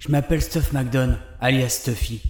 [0.00, 2.22] Je m'appelle Stuff McDon, alias Stuffy.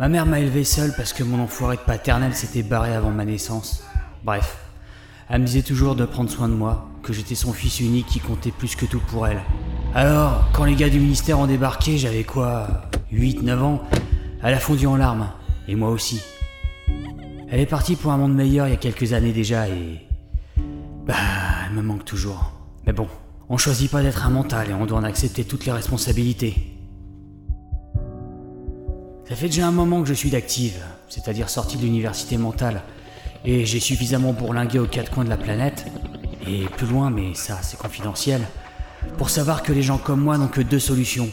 [0.00, 3.24] Ma mère m'a élevé seul parce que mon enfoiré de paternel s'était barré avant ma
[3.24, 3.84] naissance.
[4.24, 4.58] Bref,
[5.30, 8.18] elle me disait toujours de prendre soin de moi, que j'étais son fils unique qui
[8.18, 9.40] comptait plus que tout pour elle.
[9.94, 13.82] Alors, quand les gars du ministère ont débarqué, j'avais quoi 8-9 ans
[14.42, 15.30] Elle a fondu en larmes,
[15.68, 16.20] et moi aussi.
[17.48, 20.00] Elle est partie pour un monde meilleur il y a quelques années déjà et...
[21.06, 21.14] Bah,
[21.68, 22.50] elle me manque toujours.
[22.84, 23.06] Mais bon,
[23.48, 26.54] on choisit pas d'être un mental et on doit en accepter toutes les responsabilités.
[29.28, 32.82] Ça fait déjà un moment que je suis d'active, c'est-à-dire sorti de l'université mentale,
[33.44, 35.86] et j'ai suffisamment bourlingué aux quatre coins de la planète,
[36.46, 38.42] et plus loin, mais ça c'est confidentiel,
[39.16, 41.28] pour savoir que les gens comme moi n'ont que deux solutions.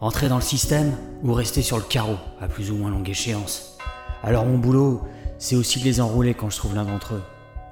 [0.00, 0.92] Entrer dans le système
[1.22, 3.78] ou rester sur le carreau, à plus ou moins longue échéance.
[4.22, 5.02] Alors mon boulot,
[5.38, 7.22] c'est aussi de les enrouler quand je trouve l'un d'entre eux.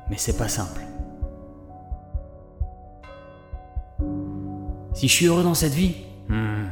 [0.08, 0.80] Mais c'est pas simple.
[4.94, 5.96] Si je suis heureux dans cette vie
[6.28, 6.66] hmm,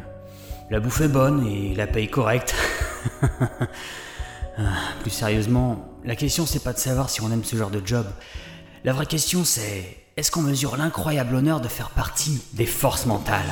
[0.70, 2.54] La bouffe est bonne et la paye correcte.
[4.58, 7.80] Ah, plus sérieusement, la question c'est pas de savoir si on aime ce genre de
[7.82, 8.06] job.
[8.84, 13.48] La vraie question c'est est-ce qu'on mesure l'incroyable honneur de faire partie des forces mentales?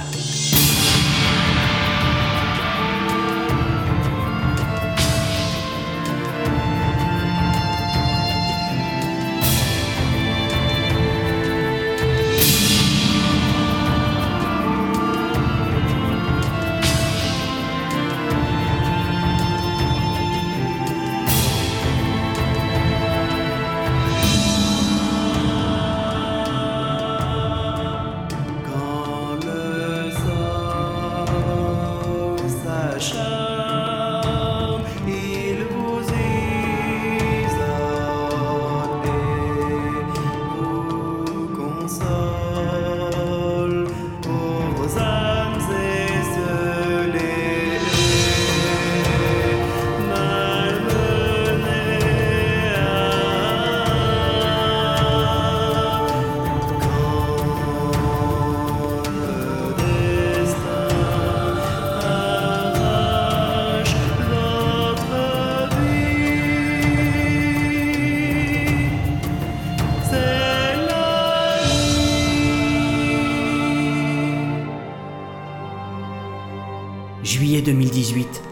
[78.00, 78.42] 2018,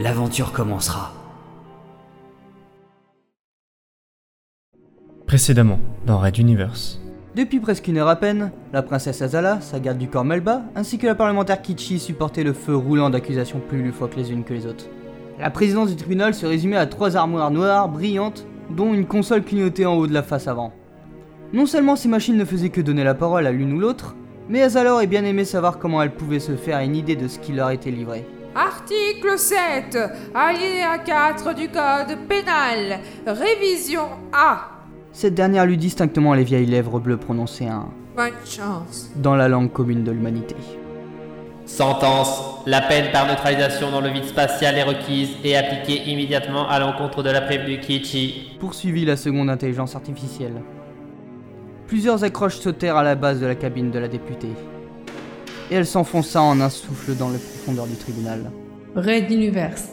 [0.00, 1.14] l'aventure commencera.
[5.26, 7.00] Précédemment, dans Red Universe.
[7.34, 10.98] Depuis presque une heure à peine, la princesse Azala, sa garde du corps Melba, ainsi
[10.98, 14.66] que la parlementaire Kichi supportaient le feu roulant d'accusations plus loufoques les unes que les
[14.66, 14.84] autres.
[15.38, 19.86] La présidence du tribunal se résumait à trois armoires noires, brillantes, dont une console clignotée
[19.86, 20.74] en haut de la face avant.
[21.54, 24.16] Non seulement ces machines ne faisaient que donner la parole à l'une ou l'autre,
[24.50, 27.38] mais Azala aurait bien aimé savoir comment elles pouvaient se faire une idée de ce
[27.38, 28.26] qui leur était livré.
[28.60, 29.96] Article 7,
[30.34, 34.02] alinéa 4 du Code pénal, révision
[34.32, 34.70] A.
[35.12, 37.86] Cette dernière lut distinctement les vieilles lèvres bleues prononcer un
[38.16, 39.10] Bonne chance.
[39.14, 40.56] dans la langue commune de l'humanité.
[41.66, 42.64] Sentence.
[42.66, 47.22] La peine par neutralisation dans le vide spatial est requise et appliquée immédiatement à l'encontre
[47.22, 48.56] de la prévenue Kichi.
[48.58, 50.62] poursuivit la seconde intelligence artificielle.
[51.86, 54.50] Plusieurs accroches sautèrent à la base de la cabine de la députée.
[55.70, 58.50] Et elle s'enfonça en un souffle dans les profondeurs du tribunal.
[58.96, 59.88] Red Universe.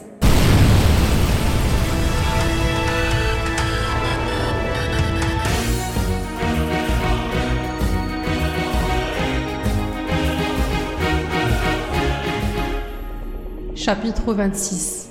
[13.74, 15.10] Chapitre 26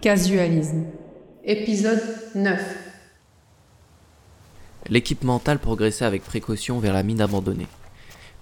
[0.00, 0.84] Casualisme
[1.44, 2.00] Épisode
[2.36, 2.60] 9
[4.88, 7.66] L'équipe mentale progressait avec précaution vers la mine abandonnée.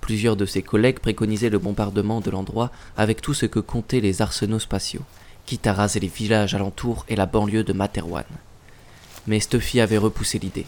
[0.02, 4.20] Plusieurs de ses collègues préconisaient le bombardement de l'endroit avec tout ce que comptaient les
[4.20, 5.04] arsenaux spatiaux,
[5.46, 8.24] quitte à raser les villages alentours et la banlieue de Materwan.
[9.28, 10.66] Mais Stuffy avait repoussé l'idée.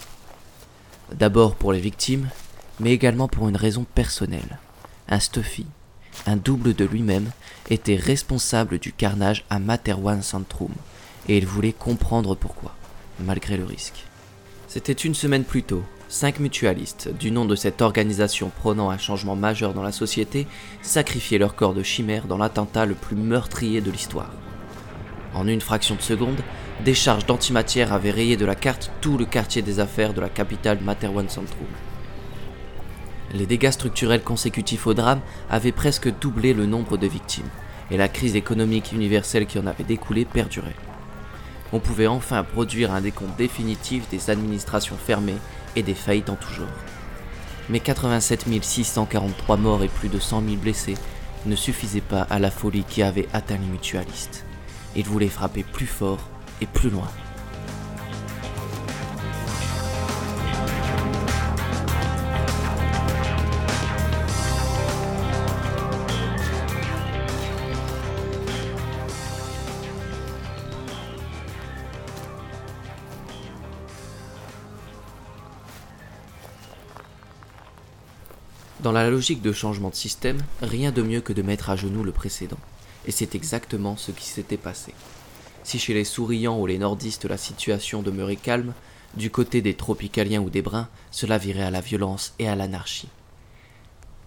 [1.12, 2.31] D'abord pour les victimes,
[2.78, 4.61] mais également pour une raison personnelle.
[5.09, 5.66] Un Stuffy,
[6.27, 7.31] un double de lui-même,
[7.71, 10.72] était responsable du carnage à Materwan Centrum,
[11.28, 12.77] et il voulait comprendre pourquoi,
[13.19, 14.04] malgré le risque.
[14.69, 15.83] C'était une semaine plus tôt.
[16.15, 20.47] Cinq mutualistes, du nom de cette organisation prônant un changement majeur dans la société,
[20.81, 24.31] sacrifiaient leur corps de chimère dans l'attentat le plus meurtrier de l'histoire.
[25.34, 26.41] En une fraction de seconde,
[26.84, 30.28] des charges d'antimatière avaient rayé de la carte tout le quartier des affaires de la
[30.28, 31.66] capitale Materwan Centrum.
[33.33, 35.21] Les dégâts structurels consécutifs au drame
[35.51, 37.51] avaient presque doublé le nombre de victimes,
[37.91, 40.77] et la crise économique universelle qui en avait découlé perdurait
[41.75, 45.34] on pouvait enfin produire un décompte définitif des administrations fermées
[45.76, 46.66] et des faillites en tout genre.
[47.68, 50.97] Mais 87 643 morts et plus de 100 000 blessés
[51.47, 54.44] ne suffisait pas à la folie qui avait atteint les mutualistes.
[54.97, 56.21] Il voulait frapper plus fort
[56.60, 57.09] et plus loin.
[78.84, 82.04] Dans la logique de changement de système, rien de mieux que de mettre à genoux
[82.04, 82.59] le précédent.
[83.07, 84.92] Et c'est exactement ce qui s'était passé.
[85.63, 88.75] Si chez les souriants ou les nordistes la situation demeurait calme,
[89.16, 93.09] du côté des tropicaliens ou des bruns, cela virait à la violence et à l'anarchie.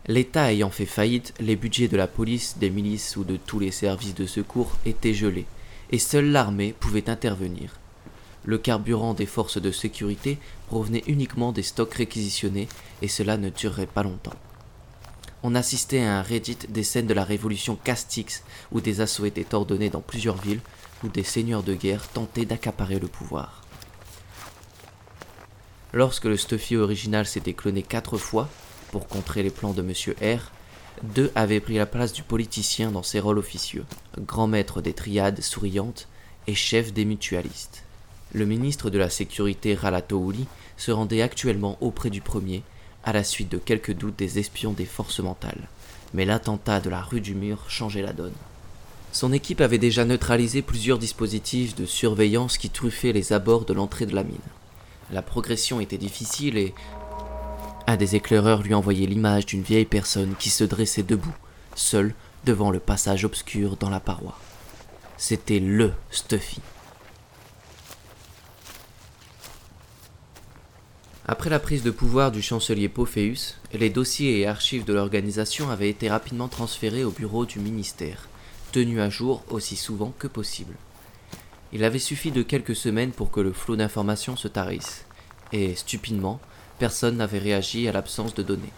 [0.08, 3.70] L'État ayant fait faillite, les budgets de la police, des milices ou de tous les
[3.70, 5.46] services de secours étaient gelés,
[5.92, 7.76] et seule l'armée pouvait intervenir.
[8.44, 12.68] Le carburant des forces de sécurité provenait uniquement des stocks réquisitionnés,
[13.04, 14.34] et cela ne durerait pas longtemps.
[15.44, 19.54] On assistait à un Reddit des scènes de la révolution Castix, où des assauts étaient
[19.54, 20.62] ordonnés dans plusieurs villes,
[21.04, 23.64] où des seigneurs de guerre tentaient d'accaparer le pouvoir.
[25.94, 28.50] Lorsque le Stuffy original s'était cloné quatre fois,
[28.92, 30.52] pour contrer les plans de Monsieur R,
[31.04, 33.86] deux avaient pris la place du politicien dans ses rôles officieux,
[34.18, 36.08] grand maître des triades souriantes
[36.48, 37.84] et chef des mutualistes.
[38.34, 42.64] Le ministre de la Sécurité Ralatouli se rendait actuellement auprès du premier,
[43.08, 45.70] à la suite de quelques doutes des espions des forces mentales.
[46.14, 48.34] Mais l'attentat de la rue du Mur changeait la donne.
[49.14, 54.06] Son équipe avait déjà neutralisé plusieurs dispositifs de surveillance qui truffaient les abords de l'entrée
[54.06, 54.38] de la mine.
[55.10, 56.74] La progression était difficile et
[57.88, 61.36] un des éclaireurs lui envoyait l'image d'une vieille personne qui se dressait debout,
[61.76, 62.14] seule
[62.46, 64.38] devant le passage obscur dans la paroi.
[65.16, 66.60] C'était LE Stuffy.
[71.30, 75.90] Après la prise de pouvoir du chancelier Pophéus, les dossiers et archives de l'organisation avaient
[75.90, 78.30] été rapidement transférés au bureau du ministère,
[78.72, 80.74] tenu à jour aussi souvent que possible.
[81.74, 85.04] Il avait suffi de quelques semaines pour que le flot d'informations se tarisse,
[85.52, 86.40] et stupidement,
[86.80, 88.72] personne n'avait réagi à l'absence de données.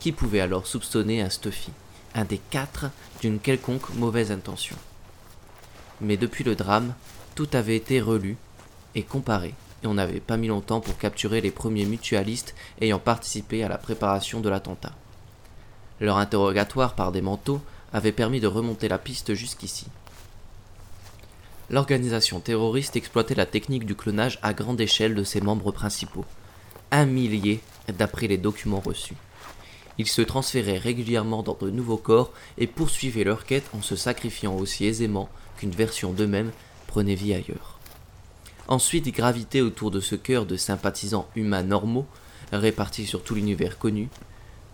[0.00, 1.70] Qui pouvait alors soupçonner un Stuffy,
[2.14, 2.86] un des quatre,
[3.20, 4.76] d'une quelconque mauvaise intention?
[6.00, 6.94] Mais depuis le drame,
[7.34, 8.38] tout avait été relu
[8.94, 9.52] et comparé,
[9.84, 13.78] et on n'avait pas mis longtemps pour capturer les premiers mutualistes ayant participé à la
[13.78, 14.92] préparation de l'attentat.
[16.00, 17.60] Leur interrogatoire par des manteaux
[17.92, 19.86] avait permis de remonter la piste jusqu'ici.
[21.70, 26.24] L'organisation terroriste exploitait la technique du clonage à grande échelle de ses membres principaux.
[26.90, 29.16] Un millier d'après les documents reçus.
[29.98, 34.56] Ils se transféraient régulièrement dans de nouveaux corps et poursuivaient leur quête en se sacrifiant
[34.56, 36.52] aussi aisément qu'une version d'eux-mêmes
[36.86, 37.73] prenait vie ailleurs.
[38.68, 42.06] Ensuite, gravitaient autour de ce cœur de sympathisants humains normaux,
[42.52, 44.08] répartis sur tout l'univers connu,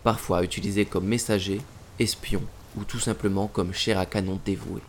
[0.04, 1.60] parfois utilisés comme messagers,
[1.98, 2.42] espions
[2.76, 4.82] ou tout simplement comme chair à canon dévoués.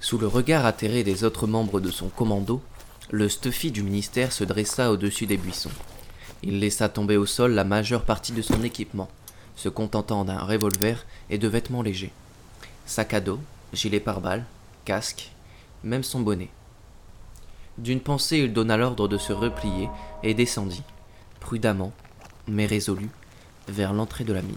[0.00, 2.62] Sous le regard atterré des autres membres de son commando,
[3.10, 5.70] le Stuffy du ministère se dressa au-dessus des buissons.
[6.42, 9.08] Il laissa tomber au sol la majeure partie de son équipement,
[9.54, 12.12] se contentant d'un revolver et de vêtements légers.
[12.86, 13.38] Sac à dos,
[13.72, 14.44] gilet pare-balles,
[14.84, 15.30] casque,
[15.84, 16.48] même son bonnet.
[17.78, 19.88] D'une pensée, il donna l'ordre de se replier
[20.22, 20.82] et descendit,
[21.40, 21.92] prudemment,
[22.46, 23.08] mais résolu,
[23.68, 24.56] vers l'entrée de la mine.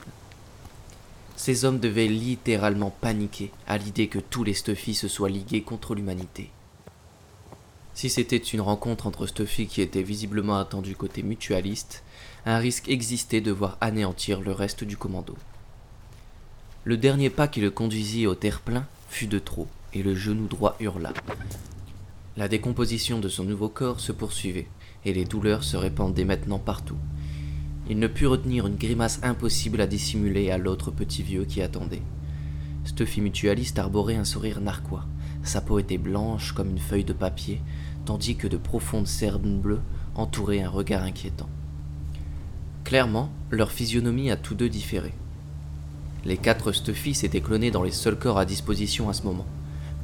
[1.36, 5.96] Ces hommes devaient littéralement paniquer à l'idée que tous les Stuffy se soient ligués contre
[5.96, 6.50] l'humanité.
[7.94, 12.04] Si c'était une rencontre entre Stuffy qui était visiblement attendu côté mutualiste,
[12.46, 15.36] un risque existait de voir anéantir le reste du commando.
[16.84, 20.76] Le dernier pas qui le conduisit au terre-plein fut de trop, et le genou droit
[20.80, 21.14] hurla.
[22.38, 24.68] La décomposition de son nouveau corps se poursuivait,
[25.06, 26.98] et les douleurs se répandaient maintenant partout.
[27.90, 32.02] Il ne put retenir une grimace impossible à dissimuler à l'autre petit vieux qui attendait.
[32.84, 35.06] Stuffy mutualiste arborait un sourire narquois.
[35.44, 37.62] Sa peau était blanche comme une feuille de papier,
[38.04, 39.82] tandis que de profondes cernes bleues
[40.16, 41.50] entouraient un regard inquiétant.
[42.84, 45.14] Clairement, leur physionomie a tous deux différé.
[46.26, 49.46] Les quatre Stuffy s'étaient clonés dans les seuls corps à disposition à ce moment,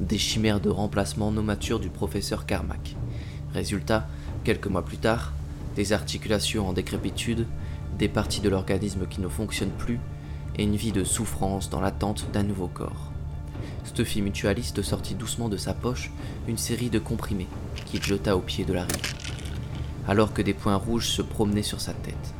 [0.01, 2.95] des chimères de remplacement non matures du professeur Carmack.
[3.53, 4.07] Résultat,
[4.43, 5.33] quelques mois plus tard,
[5.75, 7.45] des articulations en décrépitude,
[7.97, 9.99] des parties de l'organisme qui ne fonctionnent plus,
[10.57, 13.11] et une vie de souffrance dans l'attente d'un nouveau corps.
[13.85, 16.11] Stuffy mutualiste sortit doucement de sa poche
[16.47, 17.47] une série de comprimés
[17.85, 19.13] qu'il jeta au pied de la rive,
[20.07, 22.33] alors que des points rouges se promenaient sur sa tête.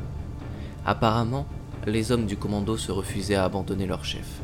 [0.86, 1.46] Apparemment,
[1.86, 4.42] les hommes du commando se refusaient à abandonner leur chef.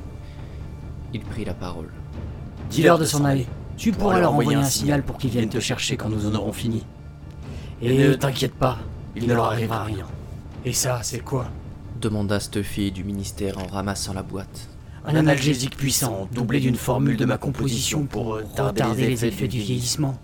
[1.13, 1.91] Il prit la parole.
[2.69, 3.47] Dis-leur de s'en aller.
[3.77, 6.53] Tu pourras leur envoyer un signal pour qu'ils viennent te chercher quand nous en aurons
[6.53, 6.83] fini.
[7.81, 8.79] Et ne t'inquiète pas,
[9.15, 10.05] il ne leur arrivera rien.
[10.65, 11.47] Et ça, c'est quoi?
[12.01, 14.69] Demanda Stuffy du ministère en ramassant la boîte.
[15.05, 19.59] Un analgésique puissant, doublé d'une formule de ma composition pour euh, retarder les effets du
[19.59, 20.17] vieillissement.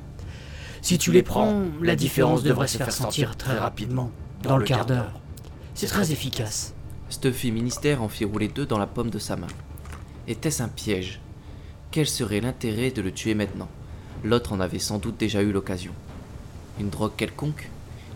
[0.82, 4.86] Si tu les prends, la différence devrait se faire sentir très rapidement, dans le quart
[4.86, 5.14] d'heure.
[5.74, 6.74] C'est très efficace.
[7.10, 9.48] Stuffy Ministère en fit rouler deux dans la paume de sa main.
[10.28, 11.22] Était-ce un piège?
[11.94, 13.70] Quel serait l'intérêt de le tuer maintenant?
[14.24, 15.92] L'autre en avait sans doute déjà eu l'occasion.
[16.80, 17.70] Une drogue quelconque?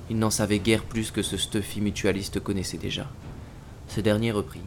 [0.09, 3.07] Il n'en savait guère plus que ce Stuffy mutualiste connaissait déjà.
[3.87, 4.63] Ce dernier reprit.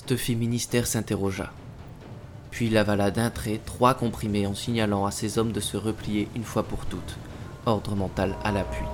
[0.00, 1.52] Stuffy Ministère s'interrogea.
[2.50, 6.26] Puis il avala d'un trait trois comprimés en signalant à ses hommes de se replier
[6.34, 7.18] une fois pour toutes,
[7.66, 8.86] ordre mental à l'appui.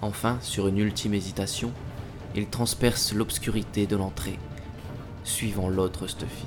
[0.00, 1.72] Enfin, sur une ultime hésitation,
[2.34, 4.38] il transperce l'obscurité de l'entrée,
[5.24, 6.46] suivant l'autre Stuffy.